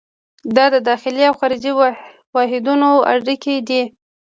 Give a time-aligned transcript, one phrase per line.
[0.55, 1.71] دا د داخلي او خارجي
[2.35, 3.83] واحدونو اړیکې دي.